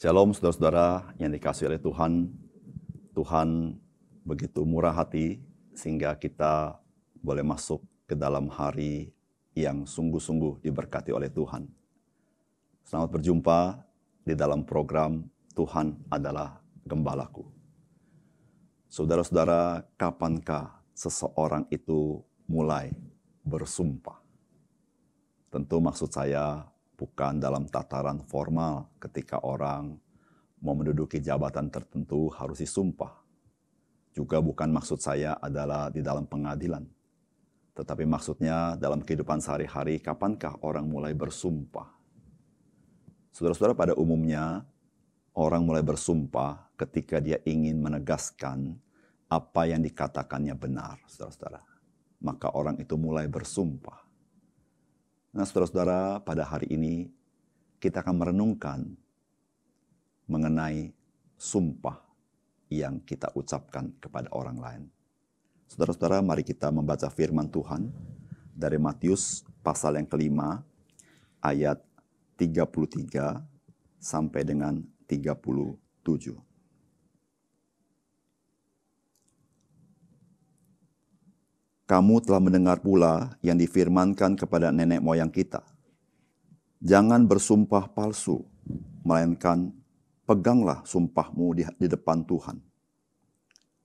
[0.00, 2.32] Shalom saudara-saudara yang dikasih oleh Tuhan.
[3.12, 3.76] Tuhan
[4.24, 5.44] begitu murah hati
[5.76, 6.80] sehingga kita
[7.20, 9.12] boleh masuk ke dalam hari
[9.52, 11.68] yang sungguh-sungguh diberkati oleh Tuhan.
[12.80, 13.76] Selamat berjumpa
[14.24, 15.20] di dalam program
[15.52, 17.44] Tuhan adalah Gembalaku.
[18.88, 22.88] Saudara-saudara, kapankah seseorang itu mulai
[23.44, 24.16] bersumpah?
[25.52, 26.64] Tentu maksud saya
[27.00, 29.96] bukan dalam tataran formal ketika orang
[30.60, 33.16] mau menduduki jabatan tertentu harus disumpah.
[34.12, 36.84] Juga bukan maksud saya adalah di dalam pengadilan.
[37.72, 41.88] Tetapi maksudnya dalam kehidupan sehari-hari, kapankah orang mulai bersumpah?
[43.32, 44.68] Saudara-saudara pada umumnya,
[45.32, 48.76] orang mulai bersumpah ketika dia ingin menegaskan
[49.30, 51.64] apa yang dikatakannya benar, saudara-saudara.
[52.20, 54.09] Maka orang itu mulai bersumpah.
[55.30, 57.06] Nah, saudara-saudara, pada hari ini
[57.78, 58.82] kita akan merenungkan
[60.26, 60.90] mengenai
[61.38, 62.02] sumpah
[62.66, 64.82] yang kita ucapkan kepada orang lain.
[65.70, 67.94] Saudara-saudara, mari kita membaca firman Tuhan
[68.50, 70.66] dari Matius pasal yang kelima,
[71.38, 71.78] ayat
[72.34, 73.38] 33
[74.02, 76.49] sampai dengan 37.
[81.90, 85.66] Kamu telah mendengar pula yang difirmankan kepada nenek moyang kita.
[86.78, 88.46] Jangan bersumpah palsu,
[89.02, 89.74] melainkan
[90.22, 92.62] peganglah sumpahmu di, di depan Tuhan.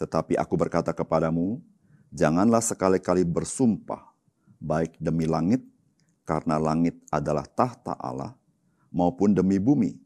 [0.00, 1.60] Tetapi aku berkata kepadamu,
[2.08, 4.08] janganlah sekali-kali bersumpah,
[4.56, 5.60] baik demi langit,
[6.24, 8.32] karena langit adalah tahta Allah,
[8.88, 10.00] maupun demi bumi,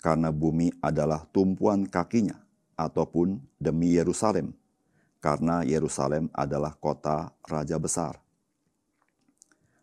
[0.00, 2.40] karena bumi adalah tumpuan kakinya,
[2.72, 4.56] ataupun demi Yerusalem,
[5.24, 8.20] karena Yerusalem adalah kota raja besar.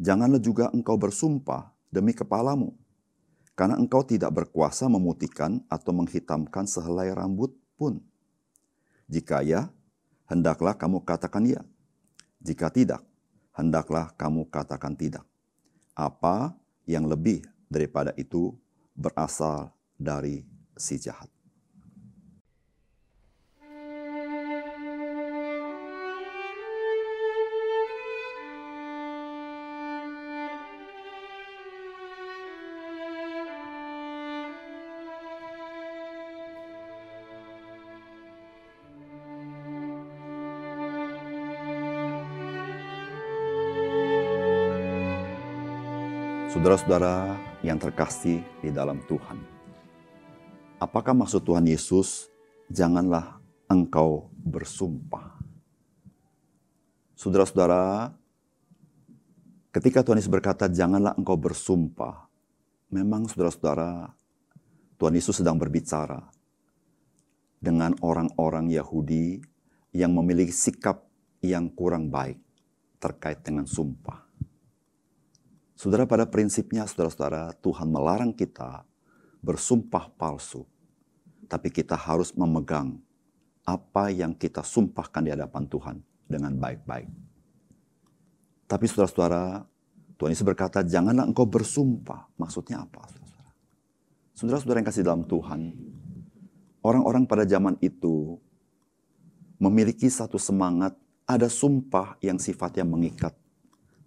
[0.00, 2.72] Janganlah juga engkau bersumpah demi kepalamu,
[3.52, 8.00] karena engkau tidak berkuasa memutihkan atau menghitamkan sehelai rambut pun.
[9.12, 9.68] Jika ya,
[10.24, 11.60] hendaklah kamu katakan ya.
[12.40, 13.04] Jika tidak,
[13.52, 15.24] hendaklah kamu katakan tidak.
[15.92, 16.56] Apa
[16.88, 18.56] yang lebih daripada itu
[18.96, 19.68] berasal
[20.00, 20.48] dari
[20.80, 21.35] si jahat.
[46.56, 49.36] Saudara-saudara yang terkasih di dalam Tuhan.
[50.80, 52.32] Apakah maksud Tuhan Yesus,
[52.72, 53.36] janganlah
[53.68, 55.36] engkau bersumpah.
[57.12, 58.08] Saudara-saudara,
[59.68, 62.24] ketika Tuhan Yesus berkata, janganlah engkau bersumpah,
[62.88, 64.16] memang saudara-saudara,
[64.96, 66.24] Tuhan Yesus sedang berbicara
[67.60, 69.44] dengan orang-orang Yahudi
[69.92, 71.04] yang memiliki sikap
[71.44, 72.40] yang kurang baik
[72.96, 74.25] terkait dengan sumpah.
[75.76, 78.88] Saudara pada prinsipnya saudara-saudara Tuhan melarang kita
[79.44, 80.64] bersumpah palsu.
[81.46, 82.96] Tapi kita harus memegang
[83.62, 87.06] apa yang kita sumpahkan di hadapan Tuhan dengan baik-baik.
[88.66, 89.62] Tapi saudara-saudara,
[90.18, 92.26] Tuhan Yesus berkata, janganlah engkau bersumpah.
[92.34, 93.06] Maksudnya apa?
[93.06, 93.52] Saudara-saudara,
[94.34, 95.60] saudara-saudara yang kasih dalam Tuhan,
[96.82, 98.42] orang-orang pada zaman itu
[99.60, 100.98] memiliki satu semangat,
[101.28, 103.36] ada sumpah yang sifatnya mengikat.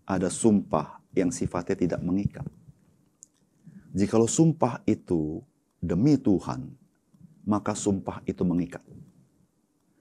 [0.04, 2.48] Ada sumpah yang sifatnya tidak mengikat.
[3.92, 5.44] Jikalau sumpah itu
[5.82, 6.72] demi Tuhan,
[7.44, 8.84] maka sumpah itu mengikat.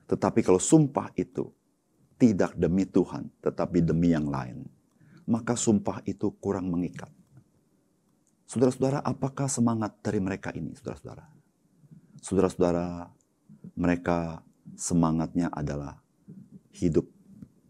[0.09, 1.49] Tetapi kalau sumpah itu
[2.19, 4.67] tidak demi Tuhan, tetapi demi yang lain,
[5.29, 7.09] maka sumpah itu kurang mengikat.
[8.49, 11.25] Saudara-saudara, apakah semangat dari mereka ini, saudara-saudara?
[12.25, 13.13] Saudara-saudara,
[13.77, 14.41] mereka
[14.75, 16.01] semangatnya adalah
[16.73, 17.05] hidup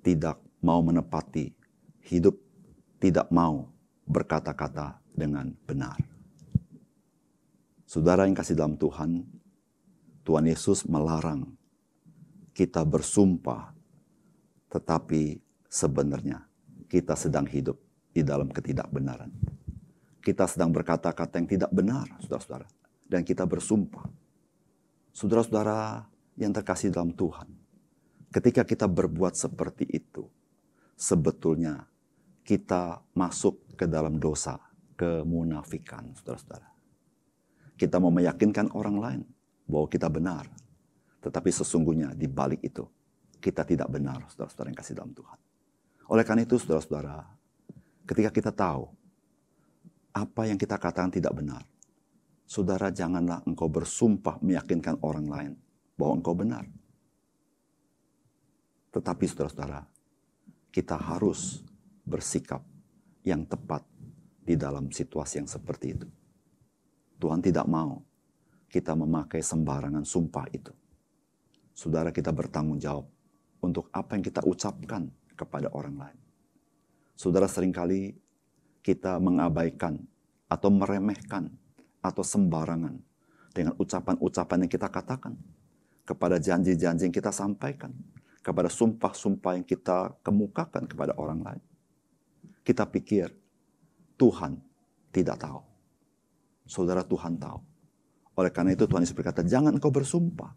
[0.01, 1.53] tidak mau menepati,
[2.07, 2.39] hidup
[2.99, 3.71] tidak mau
[4.07, 5.99] berkata-kata dengan benar.
[7.89, 9.25] Saudara yang kasih dalam Tuhan,
[10.23, 11.57] Tuhan Yesus melarang
[12.53, 13.73] kita bersumpah,
[14.69, 15.41] tetapi
[15.71, 16.45] sebenarnya
[16.91, 17.79] kita sedang hidup
[18.13, 19.33] di dalam ketidakbenaran.
[20.21, 22.69] Kita sedang berkata-kata yang tidak benar, saudara-saudara.
[23.09, 24.05] dan kita bersumpah.
[25.17, 26.05] Saudara-saudara
[26.37, 27.49] yang terkasih dalam Tuhan,
[28.29, 30.29] ketika kita berbuat seperti itu,
[30.93, 31.88] sebetulnya
[32.49, 34.57] kita masuk ke dalam dosa,
[34.97, 36.73] kemunafikan, saudara-saudara.
[37.77, 39.21] Kita mau meyakinkan orang lain
[39.69, 40.49] bahwa kita benar,
[41.21, 42.89] tetapi sesungguhnya di balik itu
[43.37, 45.39] kita tidak benar, saudara-saudara yang kasih dalam Tuhan.
[46.09, 47.21] Oleh karena itu, saudara-saudara,
[48.09, 48.89] ketika kita tahu
[50.17, 51.61] apa yang kita katakan tidak benar,
[52.49, 55.53] saudara janganlah engkau bersumpah meyakinkan orang lain
[56.01, 56.65] bahwa engkau benar.
[58.89, 59.85] Tetapi saudara-saudara,
[60.73, 61.68] kita harus
[62.09, 62.65] bersikap
[63.23, 63.85] yang tepat
[64.41, 66.09] di dalam situasi yang seperti itu.
[67.21, 68.01] Tuhan tidak mau
[68.73, 70.73] kita memakai sembarangan sumpah itu.
[71.77, 73.07] Saudara kita bertanggung jawab
[73.61, 76.19] untuk apa yang kita ucapkan kepada orang lain.
[77.15, 78.17] Saudara sering kali
[78.81, 80.01] kita mengabaikan
[80.49, 81.53] atau meremehkan
[82.01, 82.97] atau sembarangan
[83.53, 85.35] dengan ucapan-ucapan yang kita katakan
[86.09, 87.93] kepada janji-janji yang kita sampaikan,
[88.41, 91.63] kepada sumpah-sumpah yang kita kemukakan kepada orang lain.
[92.69, 93.33] Kita pikir
[94.21, 94.53] Tuhan
[95.09, 95.61] tidak tahu.
[96.69, 97.57] Saudara Tuhan tahu.
[98.37, 100.53] Oleh karena itu Tuhan Yesus berkata, jangan engkau bersumpah.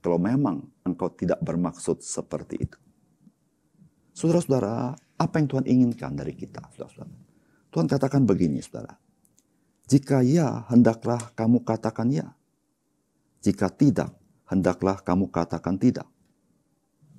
[0.00, 2.78] Kalau memang engkau tidak bermaksud seperti itu.
[4.16, 6.64] Saudara-saudara, apa yang Tuhan inginkan dari kita?
[6.72, 7.12] Saudara-saudara?
[7.68, 8.96] Tuhan katakan begini, saudara.
[9.84, 12.32] Jika ya, hendaklah kamu katakan ya.
[13.44, 14.16] Jika tidak,
[14.48, 16.08] hendaklah kamu katakan tidak.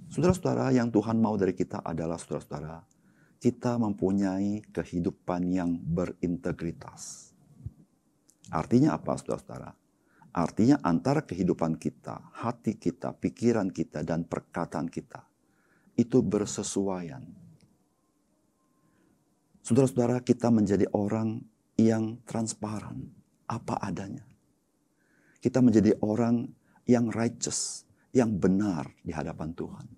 [0.09, 2.94] Saudara-saudara, yang Tuhan mau dari kita adalah saudara-saudara,
[3.39, 7.31] kita mempunyai kehidupan yang berintegritas.
[8.49, 9.71] Artinya apa, saudara-saudara?
[10.35, 15.23] Artinya antara kehidupan kita, hati kita, pikiran kita, dan perkataan kita
[15.95, 17.23] itu bersesuaian
[19.65, 21.41] Saudara-saudara, kita menjadi orang
[21.81, 23.09] yang transparan,
[23.49, 24.21] apa adanya.
[25.41, 26.45] Kita menjadi orang
[26.85, 27.81] yang righteous,
[28.13, 29.89] yang benar di hadapan Tuhan.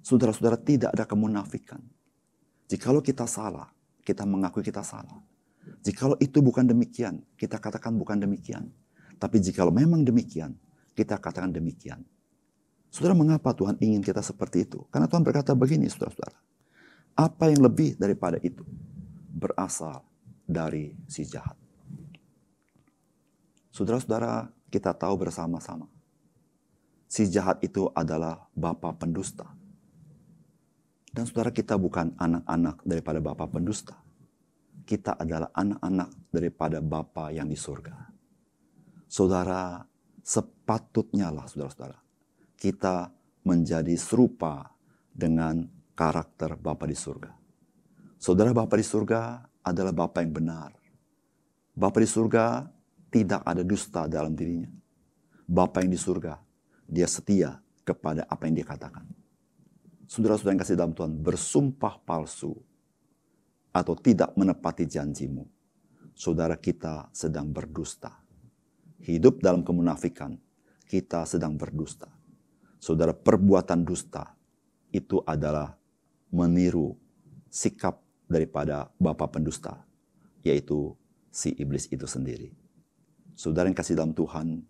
[0.00, 1.84] Saudara-saudara, tidak ada kemunafikan.
[2.68, 3.72] Jikalau kita salah,
[4.04, 5.24] kita mengakui kita salah.
[5.80, 8.68] Jikalau itu bukan demikian, kita katakan bukan demikian.
[9.16, 10.54] Tapi jikalau memang demikian,
[10.92, 12.04] kita katakan demikian.
[12.88, 14.84] Saudara, mengapa Tuhan ingin kita seperti itu?
[14.88, 16.38] Karena Tuhan berkata begini, saudara-saudara.
[17.18, 18.62] Apa yang lebih daripada itu
[19.28, 20.06] berasal
[20.48, 21.58] dari si jahat.
[23.74, 25.84] Saudara-saudara, kita tahu bersama-sama.
[27.08, 29.57] Si jahat itu adalah bapa pendusta.
[31.08, 33.96] Dan saudara kita bukan anak-anak daripada bapa pendusta.
[34.84, 37.96] Kita adalah anak-anak daripada bapa yang di surga.
[39.08, 39.80] Saudara,
[40.20, 41.96] sepatutnya lah saudara-saudara.
[42.56, 43.08] Kita
[43.48, 44.68] menjadi serupa
[45.08, 45.64] dengan
[45.96, 47.32] karakter Bapa di surga.
[48.20, 50.70] Saudara Bapa di surga adalah Bapa yang benar.
[51.72, 52.68] Bapa di surga
[53.08, 54.68] tidak ada dusta dalam dirinya.
[55.48, 56.36] Bapa yang di surga,
[56.84, 59.08] dia setia kepada apa yang dia katakan.
[60.08, 62.56] Saudara-saudara yang kasih dalam Tuhan, bersumpah palsu
[63.76, 65.44] atau tidak menepati janjimu.
[66.16, 68.16] Saudara kita sedang berdusta.
[69.04, 70.40] Hidup dalam kemunafikan,
[70.88, 72.08] kita sedang berdusta.
[72.80, 74.32] Saudara, perbuatan dusta
[74.96, 75.76] itu adalah
[76.32, 76.96] meniru
[77.52, 79.84] sikap daripada bapa pendusta,
[80.40, 80.96] yaitu
[81.28, 82.56] si iblis itu sendiri.
[83.36, 84.64] Saudara yang kasih dalam Tuhan,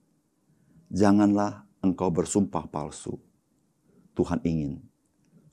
[0.91, 3.17] janganlah engkau bersumpah palsu.
[4.19, 4.83] Tuhan ingin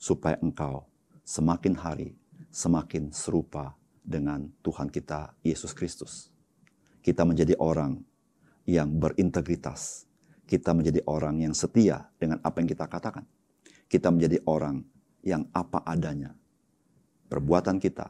[0.06, 0.86] supaya engkau
[1.26, 2.14] semakin hari
[2.56, 6.32] semakin serupa dengan Tuhan kita Yesus Kristus.
[7.04, 8.00] Kita menjadi orang
[8.64, 10.08] yang berintegritas.
[10.48, 13.28] Kita menjadi orang yang setia dengan apa yang kita katakan.
[13.90, 14.80] Kita menjadi orang
[15.20, 16.32] yang apa adanya.
[17.28, 18.08] Perbuatan kita,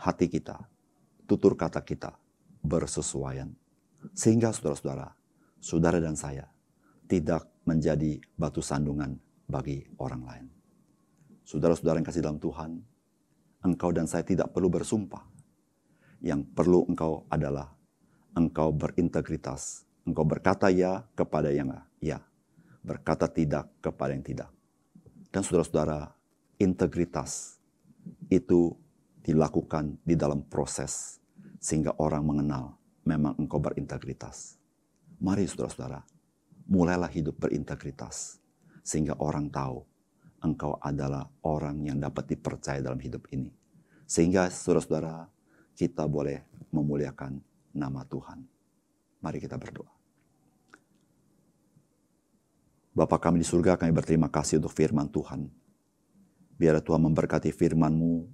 [0.00, 0.58] hati kita,
[1.28, 2.16] tutur kata kita
[2.64, 3.52] bersesuaian.
[4.16, 5.12] Sehingga saudara-saudara,
[5.60, 6.48] saudara dan saya
[7.06, 10.57] tidak menjadi batu sandungan bagi orang lain.
[11.48, 12.76] Saudara-saudara yang kasih dalam Tuhan,
[13.64, 15.24] engkau dan saya tidak perlu bersumpah.
[16.20, 17.72] Yang perlu engkau adalah
[18.36, 19.88] engkau berintegritas.
[20.04, 21.72] Engkau berkata ya kepada yang
[22.04, 22.20] ya.
[22.84, 24.52] Berkata tidak kepada yang tidak.
[25.32, 26.12] Dan saudara-saudara,
[26.60, 27.56] integritas
[28.28, 28.76] itu
[29.24, 31.16] dilakukan di dalam proses
[31.64, 32.76] sehingga orang mengenal
[33.08, 34.60] memang engkau berintegritas.
[35.16, 36.04] Mari saudara-saudara,
[36.68, 38.36] mulailah hidup berintegritas
[38.84, 39.80] sehingga orang tahu
[40.44, 43.50] engkau adalah orang yang dapat dipercaya dalam hidup ini.
[44.08, 45.28] Sehingga saudara-saudara,
[45.76, 46.42] kita boleh
[46.72, 47.38] memuliakan
[47.76, 48.42] nama Tuhan.
[49.20, 49.90] Mari kita berdoa.
[52.94, 55.46] Bapa kami di surga, kami berterima kasih untuk firman Tuhan
[56.58, 58.26] Biar Tuhan memberkati firman-Mu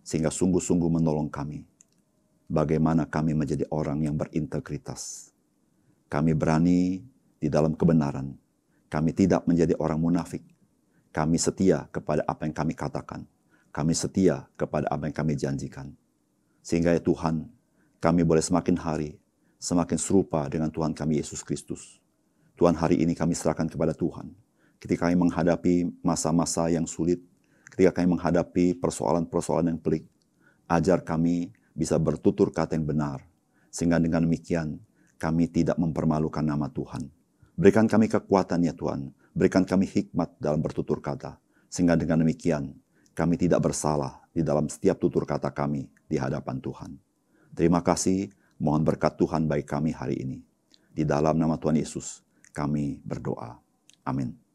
[0.00, 1.68] sehingga sungguh-sungguh menolong kami.
[2.48, 5.28] Bagaimana kami menjadi orang yang berintegritas.
[6.08, 7.04] Kami berani
[7.36, 8.32] di dalam kebenaran.
[8.88, 10.40] Kami tidak menjadi orang munafik.
[11.18, 13.26] Kami setia kepada apa yang kami katakan.
[13.74, 15.90] Kami setia kepada apa yang kami janjikan.
[16.62, 17.42] Sehingga ya Tuhan,
[17.98, 19.18] kami boleh semakin hari
[19.58, 21.98] semakin serupa dengan Tuhan kami Yesus Kristus.
[22.54, 24.30] Tuhan hari ini kami serahkan kepada Tuhan.
[24.78, 27.18] Ketika kami menghadapi masa-masa yang sulit,
[27.66, 30.06] ketika kami menghadapi persoalan-persoalan yang pelik,
[30.70, 33.18] ajar kami bisa bertutur kata yang benar.
[33.74, 34.78] Sehingga dengan demikian
[35.18, 37.10] kami tidak mempermalukan nama Tuhan.
[37.58, 39.10] Berikan kami kekuatan ya Tuhan.
[39.34, 41.42] Berikan kami hikmat dalam bertutur kata.
[41.66, 42.70] Sehingga dengan demikian
[43.18, 46.94] kami tidak bersalah di dalam setiap tutur kata kami di hadapan Tuhan.
[47.58, 48.30] Terima kasih.
[48.62, 50.38] Mohon berkat Tuhan baik kami hari ini.
[50.94, 52.22] Di dalam nama Tuhan Yesus
[52.54, 53.58] kami berdoa.
[54.06, 54.47] Amin.